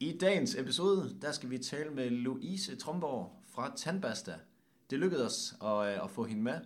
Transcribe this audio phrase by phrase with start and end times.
[0.00, 4.34] I dagens episode, der skal vi tale med Louise Tromborg fra Tandbasta.
[4.90, 6.60] Det lykkedes os at, øh, at få hende med,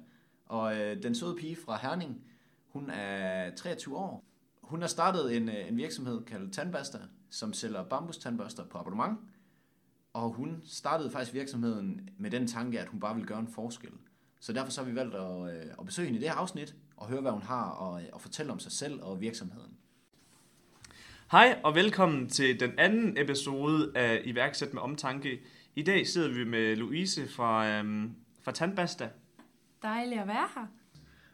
[0.46, 2.24] og øh, den søde pige fra Herning,
[2.68, 4.24] hun er 23 år.
[4.62, 6.98] Hun har startet en, øh, en virksomhed kaldet Tandbasta,
[7.30, 9.18] som sælger bambustandbørster på abonnement.
[10.12, 13.92] Og hun startede faktisk virksomheden med den tanke, at hun bare ville gøre en forskel.
[14.40, 17.08] Så derfor så har vi valgt at, at besøge hende i det her afsnit, og
[17.08, 19.76] høre, hvad hun har at, at fortælle om sig selv og virksomheden.
[21.30, 25.40] Hej og velkommen til den anden episode af Iværksæt med Omtanke.
[25.76, 29.08] I dag sidder vi med Louise fra, øhm, fra Tandbasta.
[29.82, 30.66] Dejligt at være her.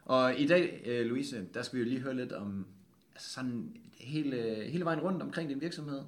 [0.04, 2.66] Og i dag, øh, Louise, der skal vi jo lige høre lidt om
[3.14, 6.02] altså sådan hele, hele vejen rundt omkring din virksomhed.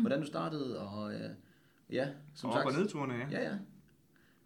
[0.00, 1.30] Hvordan du startede, og øh,
[1.90, 2.66] ja, som og sagt.
[2.66, 3.26] Og nedturene, ja.
[3.30, 3.56] Ja, ja.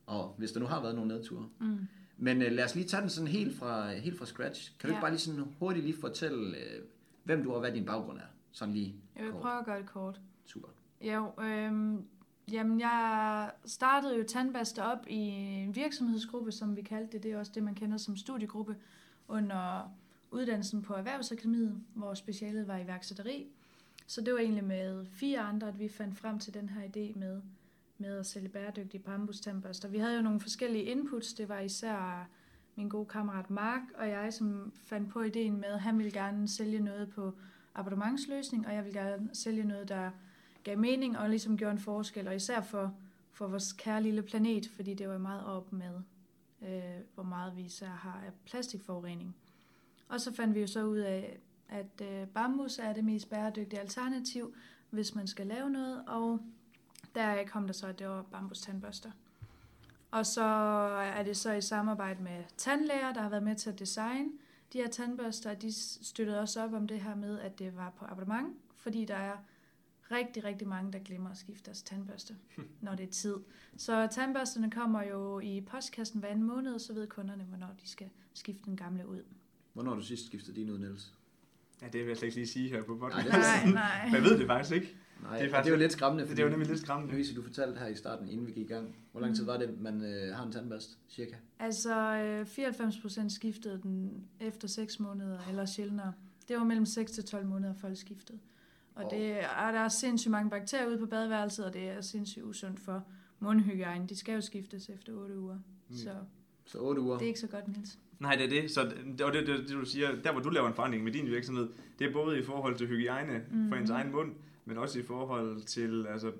[0.06, 1.48] Og hvis der nu har været nogle nedture.
[1.60, 1.78] Mm.
[2.16, 4.78] Men øh, lad os lige tage den sådan helt fra, helt fra scratch.
[4.78, 4.98] Kan du ja.
[4.98, 6.82] ikke bare lige sådan hurtigt lige fortælle, øh,
[7.24, 8.35] hvem du er og hvad din baggrund er?
[8.56, 9.40] Sådan lige Jeg vil kort.
[9.42, 10.20] prøve at gøre det kort.
[10.44, 10.68] Super.
[11.00, 12.04] Jo, øhm,
[12.52, 17.22] jamen jeg startede jo Tandbaster op i en virksomhedsgruppe, som vi kaldte det.
[17.22, 18.76] Det er også det, man kender som studiegruppe
[19.28, 19.90] under
[20.30, 23.46] uddannelsen på Erhvervsakademiet, hvor specialet var iværksætteri.
[24.06, 27.18] Så det var egentlig med fire andre, at vi fandt frem til den her idé
[27.18, 27.42] med,
[27.98, 29.88] med at sælge bæredygtige bambustandbørster.
[29.88, 31.34] Vi havde jo nogle forskellige inputs.
[31.34, 32.28] Det var især
[32.76, 36.48] min gode kammerat Mark og jeg, som fandt på ideen med, at han ville gerne
[36.48, 37.34] sælge noget på
[37.76, 40.10] abonnementsløsning, og jeg vil gerne sælge noget, der
[40.64, 42.94] gav mening og ligesom gjorde en forskel, og især for,
[43.32, 46.00] for vores kære lille planet, fordi det var meget op med,
[46.62, 49.36] øh, hvor meget vi især har af plastikforurening.
[50.08, 51.38] Og så fandt vi jo så ud af,
[51.68, 54.54] at øh, bambus er det mest bæredygtige alternativ,
[54.90, 56.40] hvis man skal lave noget, og
[57.14, 59.10] der kom der så, at det var bambus tandbørster.
[60.10, 60.44] Og så
[61.14, 64.30] er det så i samarbejde med tandlæger, der har været med til at designe
[64.72, 65.72] de her tandbørster, de
[66.04, 69.36] støttede også op om det her med, at det var på abonnement, fordi der er
[70.10, 72.36] rigtig, rigtig mange, der glemmer at skifte deres tandbørste,
[72.80, 73.36] når det er tid.
[73.76, 78.10] Så tandbørsterne kommer jo i postkassen hver anden måned, så ved kunderne, hvornår de skal
[78.34, 79.22] skifte den gamle ud.
[79.72, 81.14] Hvornår har du sidst skiftet din ud, Niels?
[81.82, 83.28] Ja, det vil jeg slet ikke lige sige her på podcast.
[83.28, 84.10] Nej, nej.
[84.14, 84.96] jeg ved det faktisk ikke.
[85.22, 86.30] Nej, det er, faktisk, det er jo lidt skræmmende.
[86.30, 87.12] Det er jo nemlig lidt skræmmende.
[87.12, 88.96] Louise, du fortalte her i starten, inden vi gik i gang.
[89.12, 89.48] Hvor lang tid mm.
[89.48, 91.34] var det, man øh, har en tandbørste, cirka?
[91.58, 96.12] Altså, øh, 94 procent skiftede den efter 6 måneder, eller sjældnere.
[96.48, 98.38] Det var mellem 6 til 12 måneder, folk skiftede.
[98.94, 99.10] Og oh.
[99.10, 102.80] det, er, der er sindssygt mange bakterier ude på badeværelset, og det er sindssygt usundt
[102.80, 103.04] for
[103.38, 104.06] mundhygiejne.
[104.06, 105.58] De skal jo skiftes efter 8 uger.
[105.88, 105.96] Mm.
[105.96, 106.10] Så,
[106.66, 107.18] så 8 uger?
[107.18, 107.98] Det er ikke så godt, Niels.
[108.18, 108.70] Nej, det er det.
[108.70, 108.80] Så
[109.24, 111.68] og det, det, det, du siger, der hvor du laver en forandring med din virksomhed,
[111.98, 113.68] det er både i forhold til hygiejne mm.
[113.68, 114.34] for ens egen mund,
[114.64, 116.32] men også i forhold til altså,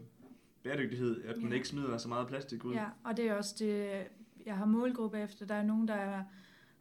[0.63, 1.55] bæredygtighed, at man ja.
[1.55, 2.75] ikke smider så meget plastik ud.
[2.75, 4.03] Ja, og det er også det,
[4.47, 5.47] jeg har målgruppe efter.
[5.47, 6.25] Der er nogen, der er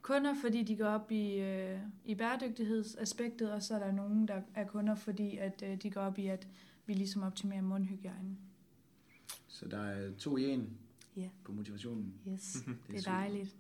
[0.02, 4.42] kunder, fordi de går op i, øh, i bæredygtighedsaspektet, og så er der nogen, der
[4.56, 6.48] er kunder, fordi at øh, de går op i, at
[6.86, 8.38] vi ligesom optimerer mundhygiejnen.
[9.48, 10.78] Så der er to i en
[11.18, 11.30] ja.
[11.44, 12.14] på motivationen.
[12.28, 13.56] Yes, det er, det er dejligt.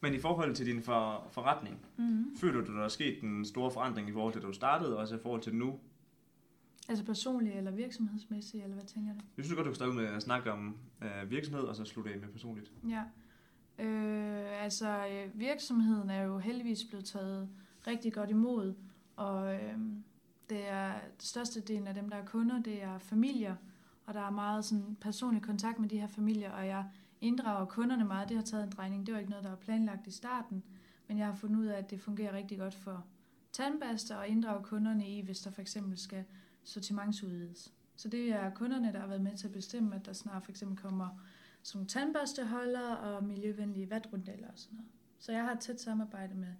[0.00, 2.36] Men i forhold til din for, forretning, mm-hmm.
[2.36, 4.94] føler du, at der er sket en stor forandring i forhold til, da du startede,
[4.94, 5.78] og også i forhold til nu?
[6.88, 9.20] Altså personligt eller virksomhedsmæssigt, eller hvad tænker du?
[9.36, 12.10] Jeg synes godt, du kan starte med at snakke om øh, virksomhed, og så slutte
[12.10, 12.72] af med personligt.
[12.88, 13.02] Ja.
[13.84, 17.48] Øh, altså, øh, virksomheden er jo heldigvis blevet taget
[17.86, 18.74] rigtig godt imod,
[19.16, 19.78] og øh,
[20.50, 23.56] det er største del af dem, der er kunder, det er familier,
[24.06, 26.84] og der er meget sådan personlig kontakt med de her familier, og jeg
[27.20, 28.28] inddrager kunderne meget.
[28.28, 29.06] Det har taget en drejning.
[29.06, 30.62] Det var ikke noget, der var planlagt i starten,
[31.08, 33.04] men jeg har fundet ud af, at det fungerer rigtig godt for
[33.52, 36.24] tandbaster og inddrage kunderne i, hvis der for eksempel skal
[36.64, 37.72] sortimentsudvides.
[37.96, 40.50] Så det er kunderne, der har været med til at bestemme, at der snart for
[40.50, 41.08] eksempel kommer
[41.62, 44.90] som nogle tandbørsteholder og miljøvenlige vatrundeller og sådan noget.
[45.18, 46.52] Så jeg har et tæt samarbejde med,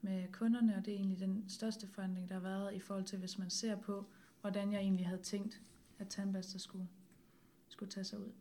[0.00, 3.18] med kunderne, og det er egentlig den største forandring, der har været i forhold til,
[3.18, 4.06] hvis man ser på,
[4.40, 5.60] hvordan jeg egentlig havde tænkt,
[5.98, 6.88] at tandbørster skulle,
[7.68, 8.32] skulle tage sig ud.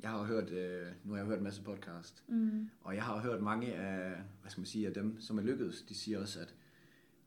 [0.00, 2.70] Jeg har hørt, øh, nu har jeg hørt en masse podcast, mm.
[2.80, 5.82] og jeg har hørt mange af, hvad skal man sige, af dem, som er lykkedes,
[5.82, 6.54] de siger også, at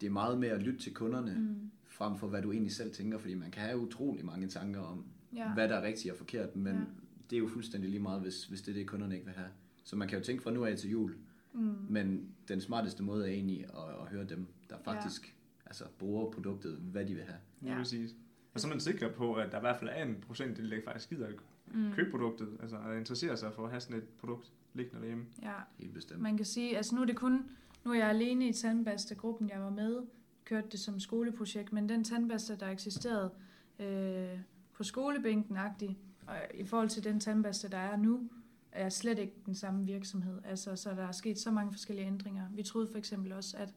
[0.01, 2.91] det er meget mere at lytte til kunderne, mm frem for hvad du egentlig selv
[2.91, 5.53] tænker, fordi man kan have utrolig mange tanker om, ja.
[5.53, 6.81] hvad der er rigtigt og forkert, men ja.
[7.29, 9.49] det er jo fuldstændig lige meget, hvis, hvis det er det, kunderne ikke vil have.
[9.83, 11.15] Så man kan jo tænke fra nu af til jul,
[11.53, 11.75] mm.
[11.89, 15.69] men den smarteste måde er egentlig at, at høre dem, der faktisk ja.
[15.69, 17.39] altså, bruger produktet, hvad de vil have.
[17.63, 18.15] Ja, præcis.
[18.53, 20.81] Og så er man sikker på, at der i hvert fald er en procent, der
[20.85, 21.33] faktisk gider at
[21.67, 21.91] mm.
[21.93, 25.25] købe produktet, altså at interessere sig for at have sådan et produkt liggende derhjemme.
[25.41, 26.21] Ja, helt bestemt.
[26.21, 27.49] Man kan sige, altså nu er det kun,
[27.85, 30.01] nu er jeg alene i tandbastegruppen, jeg var med,
[30.45, 33.31] kørte det som skoleprojekt, men den tandbørste, der eksisterede
[33.79, 34.39] øh,
[34.73, 35.57] på skolebænken
[36.27, 38.29] og i forhold til den tandbørste, der er nu,
[38.71, 40.39] er slet ikke den samme virksomhed.
[40.45, 42.43] Altså, så der er sket så mange forskellige ændringer.
[42.51, 43.73] Vi troede for eksempel også, at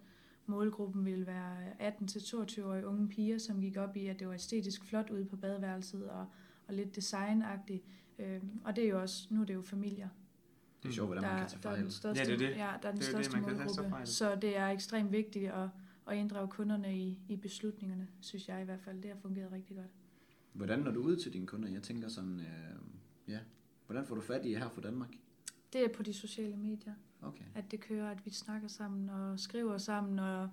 [0.46, 5.10] målgruppen ville være 18-22-årige unge piger, som gik op i, at det var æstetisk flot
[5.10, 6.26] ude på badeværelset og,
[6.68, 7.84] og lidt designagtigt.
[8.18, 10.08] Øhm, og det er jo også, nu er det jo familier,
[10.82, 11.82] Det er sjovt, hvordan man kan tage der er fejl.
[11.82, 12.56] den største, Ja, det er det.
[12.56, 13.90] Ja, der er den Det er det, største tage målgruppe.
[13.90, 14.06] fejl.
[14.06, 15.68] Så det er ekstremt vigtigt at,
[16.08, 19.02] at inddrage kunderne i, i beslutningerne, synes jeg i hvert fald.
[19.02, 19.90] Det har fungeret rigtig godt.
[20.52, 21.68] Hvordan når du ud til dine kunder?
[21.68, 22.76] Jeg tænker sådan, øh,
[23.28, 23.38] ja,
[23.86, 25.08] hvordan får du fat i her fra Danmark?
[25.72, 27.44] Det er på de sociale medier, Okay.
[27.54, 30.50] at det kører, at vi snakker sammen og skriver sammen, og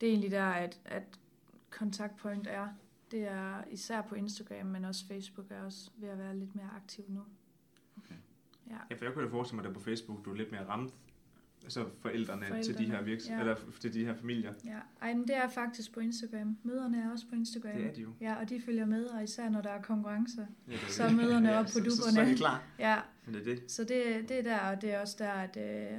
[0.00, 1.02] det er egentlig der, at, at
[1.70, 2.68] kontaktpoint er.
[3.10, 6.70] Det er især på Instagram, men også Facebook er også ved at være lidt mere
[6.76, 7.20] aktiv nu.
[7.96, 8.14] Okay.
[8.70, 8.76] Ja.
[8.90, 10.94] Ja, for jeg kunne da forestille mig, at på Facebook, du er lidt mere ramt
[11.64, 13.40] altså forældrene, forældrene til de her virks- ja.
[13.40, 14.52] eller til de her familier.
[14.64, 16.58] Ja, Ej, men det er faktisk på Instagram.
[16.62, 17.72] Møderne er også på Instagram.
[17.72, 18.08] Det er de jo.
[18.20, 20.46] Ja, og de følger med, og især når der er konkurrencer.
[20.68, 21.16] Ja, det er Så er det.
[21.16, 22.62] møderne op på så, så, så, er de klar.
[22.78, 23.70] Ja, Men det er det.
[23.70, 25.98] så det, det er der, og det er også der, at øh,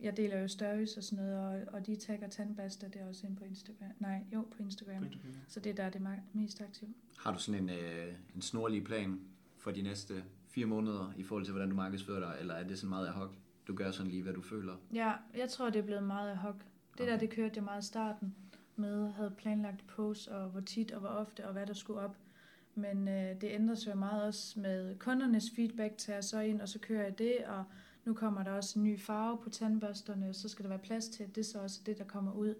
[0.00, 3.26] jeg deler jo stories og sådan noget, og, og de tagger tandbasta, det er også
[3.26, 3.88] inde på Instagram.
[3.98, 5.06] Nej, jo, på Instagram.
[5.48, 6.90] Så det er der, det er mest aktivt.
[7.18, 9.20] Har du sådan en, øh, en snorlig plan
[9.56, 12.78] for de næste fire måneder i forhold til, hvordan du markedsfører dig, eller er det
[12.78, 13.30] sådan meget ad hoc?
[13.68, 14.76] Du gør sådan lige, hvad du føler.
[14.94, 16.54] Ja, jeg tror, det er blevet meget ad hoc.
[16.54, 17.12] Det okay.
[17.12, 18.34] der, det kørte jeg meget i starten
[18.76, 22.16] med, havde planlagt posts, og hvor tit og hvor ofte, og hvad der skulle op.
[22.78, 26.60] Men øh, det ændrer sig jo meget også med kundernes feedback, tager jeg så ind,
[26.60, 27.64] og så kører jeg det, og
[28.04, 31.22] nu kommer der også en ny farve på tandbørsterne, så skal der være plads til,
[31.22, 32.54] at det så også det, der kommer ud.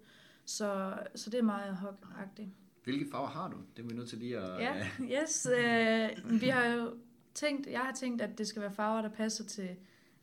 [0.44, 2.48] Så, så det er meget ad hoc-agtigt.
[2.84, 3.56] Hvilke farver har du?
[3.76, 4.60] Det er vi nødt til lige at...
[4.60, 5.46] Ja, øh, yes.
[5.46, 6.94] Øh, vi har jo
[7.34, 9.68] tænkt, jeg har tænkt, at det skal være farver, der passer til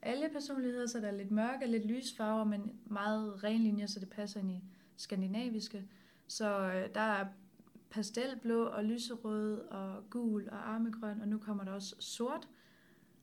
[0.01, 3.87] alle personligheder, så der er lidt mørke og lidt lys farver, men meget ren linjer,
[3.87, 4.63] så det passer ind i
[4.97, 5.83] skandinaviske.
[6.27, 7.25] Så øh, der er
[7.89, 12.47] pastelblå og lyserød og gul og armegrøn, og nu kommer der også sort.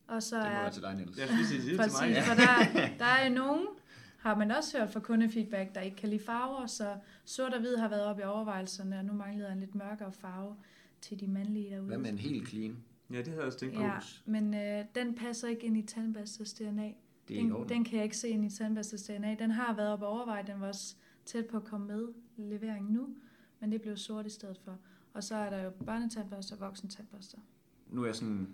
[0.06, 1.18] Og så Det må er være til dig, Niels.
[1.18, 1.86] Jeg lige sige det til mig.
[1.90, 3.66] Præcis, for der, der er nogen,
[4.18, 7.76] har man også hørt fra kundefeedback, der ikke kan lide farver, så sort og hvid
[7.76, 10.56] har været oppe i overvejelserne, og nu mangler en lidt mørkere farve
[11.00, 11.86] til de mandlige derude.
[11.86, 12.76] Hvad med en helt clean?
[13.10, 13.82] Ja, det havde jeg også tænkt på.
[13.82, 16.92] Ja, men øh, den passer ikke ind i tandbastes DNA.
[17.28, 19.36] Det er den, den kan jeg ikke se ind i tandbastes DNA.
[19.38, 20.94] Den har været oppe og overvejet, den var også
[21.26, 23.08] tæt på at komme med levering nu,
[23.62, 24.76] men det blev sort i stedet for.
[25.14, 27.38] Og så er der jo børnetandbørster og voksentandbørster.
[27.90, 28.48] Nu er jeg sådan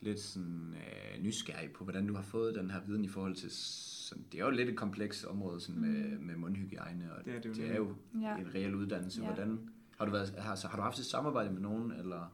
[0.00, 3.50] lidt sådan, øh, nysgerrig på, hvordan du har fået den her viden i forhold til...
[3.50, 7.40] Sådan, det er jo lidt et komplekst område sådan med, med mundhygiejne, og Det er
[7.40, 8.20] det jo det er jo Mm.
[8.20, 8.36] Ja.
[8.36, 9.20] en reel uddannelse.
[9.20, 9.26] Ja.
[9.26, 9.60] Hvordan
[9.98, 12.32] har du, været, har, så har du haft et samarbejde med nogen, eller...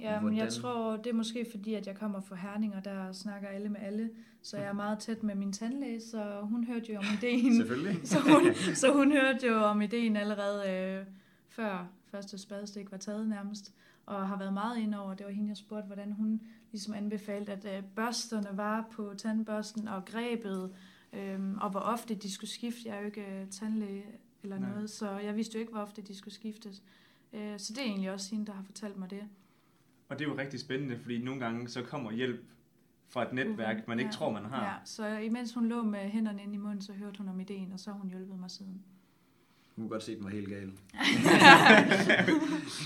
[0.00, 3.12] Ja, men jeg tror, det er måske fordi, at jeg kommer fra Herning, og der
[3.12, 4.10] snakker alle med alle.
[4.42, 7.56] Så jeg er meget tæt med min tandlæge, så hun hørte jo om ideen.
[7.56, 8.00] Selvfølgelig.
[8.08, 11.06] så, hun, så hun hørte jo om ideen allerede øh,
[11.48, 13.74] før første spadestik var taget nærmest.
[14.06, 15.14] Og har været meget ind over.
[15.14, 16.40] Det var hende, jeg spurgte, hvordan hun
[16.72, 20.74] ligesom anbefalede, at øh, børsterne var på tandbørsten og grebet.
[21.12, 22.80] Øh, og hvor ofte de skulle skifte.
[22.88, 24.04] Jeg er jo ikke øh, tandlæge
[24.42, 24.70] eller Nej.
[24.70, 26.82] noget, så jeg vidste jo ikke, hvor ofte de skulle skiftes.
[27.32, 29.22] Øh, så det er egentlig også hende, der har fortalt mig det.
[30.08, 32.44] Og det er jo rigtig spændende, fordi nogle gange så kommer hjælp
[33.06, 34.12] fra et netværk, man ikke Ja.
[34.12, 34.64] tror, man har.
[34.64, 37.72] Ja, så imens hun lå med hænderne inde i munden, så hørte hun om ideen,
[37.72, 38.82] og så har hun hjulpet mig siden.
[39.78, 40.70] Hun kunne godt se, at den var helt gal.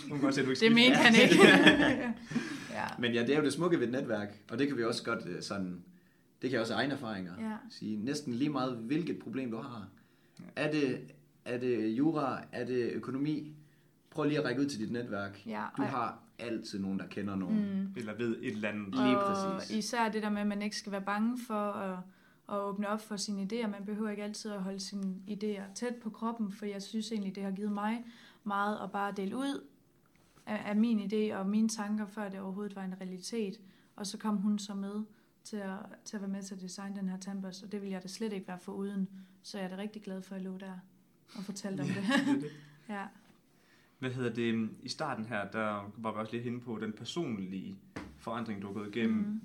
[0.08, 1.44] Hun kan godt se, at du ikke Det mente han ikke.
[2.78, 2.84] ja.
[2.98, 5.04] Men ja, det er jo det smukke ved et netværk, og det kan vi også
[5.04, 5.82] godt øh, sådan...
[6.42, 7.56] Det kan jeg også af egne erfaringer Ja.
[7.70, 7.96] sige.
[8.04, 9.88] Næsten lige meget, hvilket problem du har.
[10.56, 11.00] Er det,
[11.44, 12.40] er det jura?
[12.52, 13.52] Er det økonomi?
[14.10, 15.42] Prøv lige at række ud til dit netværk.
[15.46, 17.56] Ja, Du og- har altid nogen, der kender nogen.
[17.80, 17.88] Mm.
[17.96, 18.88] Eller ved et eller andet.
[18.94, 19.76] Lige og præcis.
[19.76, 21.98] især det der med, at man ikke skal være bange for at,
[22.52, 23.66] at åbne op for sine idéer.
[23.66, 27.34] Man behøver ikke altid at holde sine idéer tæt på kroppen, for jeg synes egentlig,
[27.34, 28.04] det har givet mig
[28.44, 29.66] meget at bare dele ud
[30.46, 33.60] af, af min idé og mine tanker, før det overhovedet var en realitet.
[33.96, 35.04] Og så kom hun så med
[35.44, 37.92] til at, til at være med til at designe den her tandbørste, og det ville
[37.92, 39.08] jeg da slet ikke være for uden.
[39.42, 40.78] Så jeg er da rigtig glad for, at jeg lå der
[41.36, 41.96] og fortalte om det.
[41.96, 42.50] Det det.
[42.94, 43.06] ja.
[43.98, 44.70] Hvad hedder det?
[44.82, 47.78] I starten her, der var vi også lidt inde på den personlige
[48.16, 49.40] forandring, du har gået igennem Mm.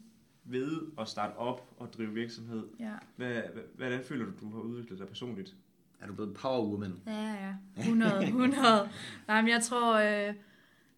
[0.49, 2.63] Ved at starte op og drive virksomhed.
[2.79, 2.93] ja.
[3.15, 5.55] Hvad, hvad, hvordan føler du, du har udviklet dig personligt?
[6.01, 6.93] Er du blevet powerwoman?
[7.07, 7.81] Ja, ja.
[7.81, 8.89] 100, 100.
[9.27, 10.33] Nej, men jeg tror, øh,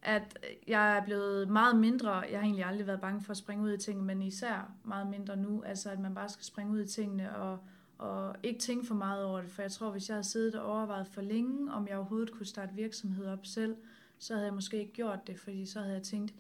[0.02, 2.12] at jeg er blevet meget mindre.
[2.12, 5.08] Jeg har egentlig aldrig været bange for at springe ud i tingene, men især meget
[5.08, 5.64] mindre nu.
[5.66, 7.60] Altså, at man bare skal springe ud i tingene og,
[7.98, 9.50] og ikke tænke for meget over det.
[9.50, 12.46] For jeg tror, hvis jeg havde siddet og overvejet for længe, om jeg overhovedet kunne
[12.46, 13.76] starte virksomhed op selv,
[14.20, 16.34] så havde jeg måske ikke gjort det, fordi så havde jeg tænkt,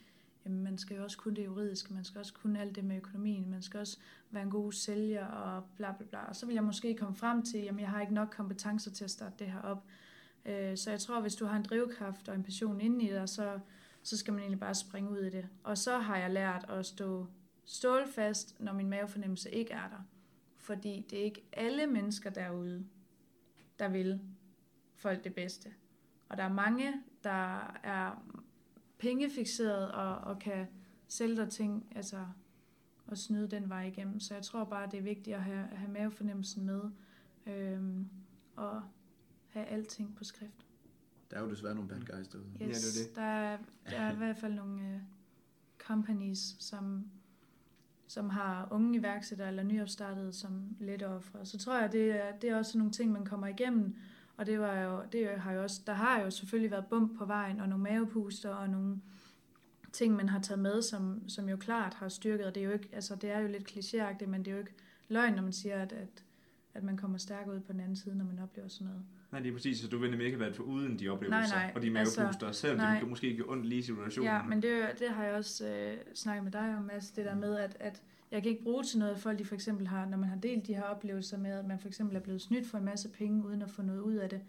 [0.45, 2.97] jamen man skal jo også kunne det juridiske, man skal også kunne alt det med
[2.97, 3.97] økonomien, man skal også
[4.31, 6.25] være en god sælger og bla bla bla.
[6.25, 9.03] Og så vil jeg måske komme frem til, jamen jeg har ikke nok kompetencer til
[9.03, 9.83] at starte det her op.
[10.45, 13.29] Øh, så jeg tror, hvis du har en drivkraft og en passion inde i dig,
[13.29, 13.59] så,
[14.03, 15.47] så skal man egentlig bare springe ud i det.
[15.63, 17.27] Og så har jeg lært at stå
[17.65, 20.03] stålfast, når min mavefornemmelse ikke er der.
[20.57, 22.85] Fordi det er ikke alle mennesker derude,
[23.79, 24.19] der vil
[24.95, 25.69] folk det bedste.
[26.29, 26.93] Og der er mange,
[27.23, 28.23] der er
[28.99, 30.67] pengefixeret og, og kan
[31.07, 32.25] sælge dig ting, altså
[33.07, 34.19] og snyde den vej igennem.
[34.19, 36.81] Så jeg tror bare, det er vigtigt at have, have mavefornemmelsen med,
[37.45, 38.09] øhm,
[38.55, 38.81] og
[39.47, 40.65] have alting på skrift.
[41.31, 42.47] Der er jo desværre nogle bad guys derude.
[42.53, 43.15] Yes, Ja, det er det.
[43.15, 43.57] Der, er,
[43.89, 44.99] der er i hvert fald nogle øh,
[45.77, 47.09] companies, som,
[48.07, 51.45] som har unge iværksættere eller nyopstartede som lette ofre.
[51.45, 53.95] Så tror jeg, det er, det er også nogle ting, man kommer igennem.
[54.39, 57.25] Og det var jo, det har jo også, der har jo selvfølgelig været bump på
[57.25, 59.01] vejen, og nogle mavepuster, og nogle
[59.93, 62.45] ting, man har taget med, som, som jo klart har styrket.
[62.45, 64.59] Og det er jo ikke, altså det er jo lidt klichéagtigt, men det er jo
[64.59, 64.73] ikke
[65.07, 66.23] løgn, når man siger, at, at,
[66.73, 69.05] at man kommer stærkere ud på den anden side, når man oplever sådan noget.
[69.31, 71.55] Nej, det er præcis, så du vil nemlig ikke have været for uden de oplevelser
[71.55, 72.99] Nej, nej, og de altså, mavepuster, selvom nej.
[72.99, 74.31] det måske ikke ondt lige i situationen.
[74.31, 77.35] Ja, men det, det har jeg også øh, snakket med dig om, Mads, det der
[77.35, 80.17] med, at, at jeg kan ikke bruge til noget, folk de for eksempel har, når
[80.17, 82.77] man har delt de her oplevelser med, at man for eksempel er blevet snydt for
[82.77, 84.41] en masse penge, uden at få noget ud af det,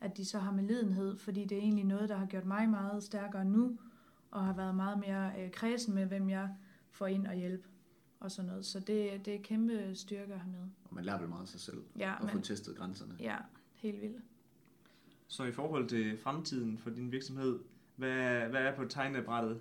[0.00, 2.68] at de så har med lidenhed, fordi det er egentlig noget, der har gjort mig
[2.68, 3.78] meget stærkere nu,
[4.30, 6.48] og har været meget mere øh, kredsen med, hvem jeg
[6.90, 7.68] får ind og hjælpe,
[8.20, 8.66] og sådan noget.
[8.66, 10.68] Så det, det er kæmpe styrke at have med.
[10.84, 11.82] Og man lærer vel meget af sig selv.
[11.98, 13.14] Ja, og få testet grænserne.
[13.20, 13.36] ja
[13.78, 14.22] helt vildt.
[15.26, 17.58] Så i forhold til fremtiden for din virksomhed,
[17.96, 19.60] hvad, hvad er på tegnebrættet?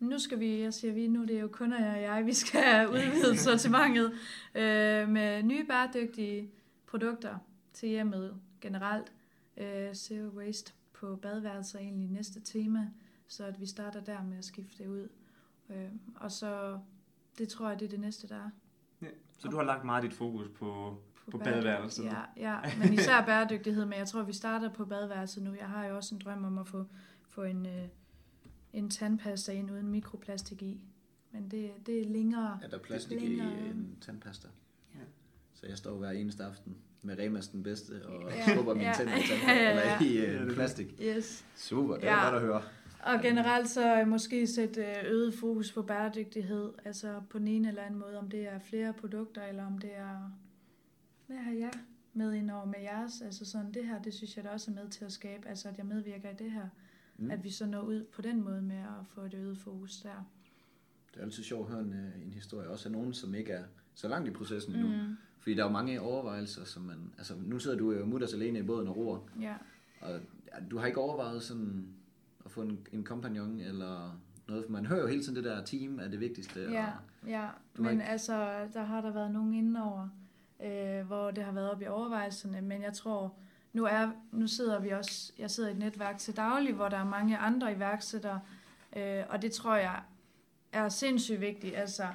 [0.00, 2.32] Nu skal vi, jeg siger vi, nu det er jo kun jeg og jeg, vi
[2.32, 4.12] skal udvide sortimentet
[4.54, 6.50] øh, med nye bæredygtige
[6.86, 7.38] produkter
[7.72, 9.12] til hjemmet generelt.
[9.56, 12.90] Øh, zero waste på badeværelser er egentlig næste tema,
[13.26, 15.08] så at vi starter der med at skifte det ud.
[15.70, 16.78] Øh, og så,
[17.38, 18.50] det tror jeg, det er det næste, der er.
[19.38, 20.98] Så du har lagt meget dit fokus på,
[21.30, 21.62] på bæredygtighed.
[21.62, 22.04] badeværelset?
[22.04, 25.54] Ja, ja, men især bæredygtighed, men jeg tror, vi starter på badeværelset nu.
[25.60, 26.84] Jeg har jo også en drøm om at få,
[27.28, 27.82] få en, øh,
[28.72, 30.80] en tandpasta ind uden mikroplastik i.
[31.32, 32.58] Men det, det er længere.
[32.62, 33.52] Er der plastik i Længere.
[33.58, 34.48] en tandpasta?
[34.94, 35.00] Ja.
[35.54, 38.46] Så jeg står hver eneste aften med Remas den bedste og Ja.
[38.54, 38.92] skubber mine Ja.
[38.96, 40.00] tænder i Ja, ja, ja.
[40.04, 40.94] i Ja, øh, er plastik.
[41.02, 41.44] Yes.
[41.56, 42.24] Super, det er Ja.
[42.24, 42.62] godt at høre.
[43.02, 47.68] Og generelt så øh, måske sætte øh, øget fokus på bæredygtighed, altså på den ene
[47.68, 50.32] eller anden måde, om det er flere produkter, eller om det er,
[51.28, 51.72] hvad har jeg
[52.14, 54.74] med ind over med jeres, altså sådan det her, det synes jeg da også er
[54.74, 56.68] med til at skabe, altså at jeg medvirker i det her,
[57.20, 57.30] Mm.
[57.30, 60.28] at vi så når ud på den måde med at få et øget fokus der.
[61.14, 63.52] Det er altid sjovt at høre en, øh, en historie, også af nogen, som ikke
[63.52, 64.88] er så langt i processen endnu.
[64.88, 65.16] Mm.
[65.38, 67.12] Fordi der er jo mange overvejelser, som man...
[67.18, 69.54] Altså, nu sidder du jo mutters alene i båden og roer, Ja.
[70.00, 70.20] og
[70.70, 71.88] du har ikke overvejet sådan
[72.44, 75.64] at få en, en kompagnon eller noget, for man hører jo hele tiden det der
[75.64, 76.60] team er det vigtigste.
[76.60, 76.86] Ja,
[77.22, 77.48] Og, ja.
[77.78, 80.08] Men ikke- altså, der har der været nogen indenover,
[80.64, 83.34] øh, hvor det har været op i overvejelserne, men jeg tror,
[83.72, 86.96] nu, er, nu sidder vi også, jeg sidder i et netværk til daglig, hvor der
[86.96, 88.40] er mange andre iværksættere,
[88.96, 90.02] øh, og det tror jeg
[90.72, 91.76] er sindssygt vigtigt.
[91.76, 92.06] Altså,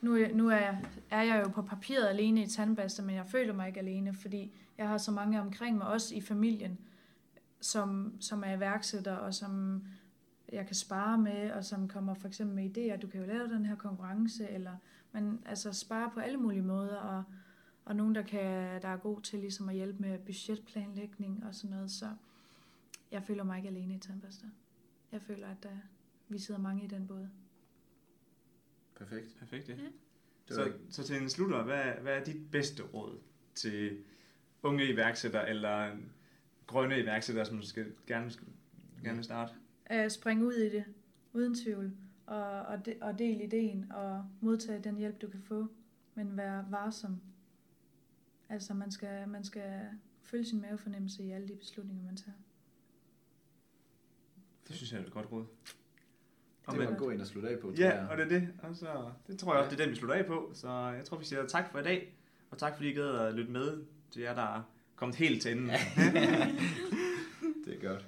[0.00, 3.52] nu, nu er, jeg, er jeg jo på papiret alene i tandbaster, men jeg føler
[3.52, 6.78] mig ikke alene, fordi jeg har så mange omkring mig, også i familien,
[7.60, 9.82] som, som er iværksættere, og som
[10.52, 13.00] jeg kan spare med, og som kommer for eksempel med idéer.
[13.00, 14.72] Du kan jo lave den her konkurrence, eller
[15.12, 17.24] man altså spare på alle mulige måder, og,
[17.90, 21.76] og nogen, der, kan, der er god til ligesom at hjælpe med budgetplanlægning og sådan
[21.76, 21.90] noget.
[21.90, 22.06] Så
[23.10, 24.46] jeg føler mig ikke alene i tandpasta.
[25.12, 25.76] Jeg føler, at der,
[26.28, 27.28] vi sidder mange i den båd.
[28.94, 29.36] Perfekt.
[29.38, 29.74] Perfekt, ja.
[29.74, 30.54] Ja.
[30.54, 33.18] Så, så til en slutter, hvad, hvad er dit bedste råd
[33.54, 33.98] til
[34.62, 35.96] unge iværksættere eller
[36.66, 38.46] grønne iværksættere, som skal, gerne, skal,
[39.02, 39.52] gerne vil starte?
[39.90, 40.84] Uh, spring ud i det,
[41.32, 41.92] uden tvivl,
[42.26, 45.66] og, og, de, og del ideen, og modtage den hjælp, du kan få,
[46.14, 47.20] men vær varsom.
[48.50, 49.80] Altså, man skal, man skal
[50.22, 52.36] følge sin mavefornemmelse i alle de beslutninger, man tager.
[54.68, 55.46] Det synes jeg er et godt råd.
[56.66, 58.08] Og det var en god en at slutte af på, tror Ja, jeg.
[58.08, 58.48] og det er det.
[58.62, 60.50] Og så, det tror jeg også, det er den, vi slutter af på.
[60.54, 62.14] Så jeg tror, vi siger tak for i dag.
[62.50, 64.62] Og tak, fordi I gad at lytte med til jer, der er
[64.96, 65.66] kommet helt til enden.
[67.64, 68.06] det er godt.